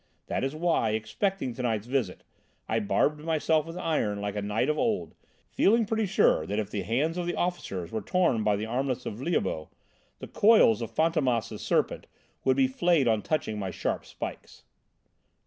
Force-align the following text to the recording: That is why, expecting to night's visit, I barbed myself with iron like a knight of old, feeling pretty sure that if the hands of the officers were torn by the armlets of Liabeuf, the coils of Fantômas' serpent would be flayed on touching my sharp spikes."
That 0.25 0.43
is 0.43 0.55
why, 0.55 0.93
expecting 0.93 1.53
to 1.53 1.61
night's 1.61 1.85
visit, 1.85 2.23
I 2.67 2.79
barbed 2.79 3.19
myself 3.23 3.67
with 3.67 3.77
iron 3.77 4.19
like 4.19 4.35
a 4.35 4.41
knight 4.41 4.67
of 4.67 4.79
old, 4.79 5.13
feeling 5.51 5.85
pretty 5.85 6.07
sure 6.07 6.47
that 6.47 6.57
if 6.57 6.71
the 6.71 6.81
hands 6.81 7.19
of 7.19 7.27
the 7.27 7.35
officers 7.35 7.91
were 7.91 8.01
torn 8.01 8.43
by 8.43 8.55
the 8.55 8.65
armlets 8.65 9.05
of 9.05 9.21
Liabeuf, 9.21 9.69
the 10.17 10.27
coils 10.27 10.81
of 10.81 10.91
Fantômas' 10.91 11.59
serpent 11.59 12.07
would 12.43 12.57
be 12.57 12.65
flayed 12.67 13.07
on 13.07 13.21
touching 13.21 13.59
my 13.59 13.69
sharp 13.69 14.03
spikes." 14.03 14.63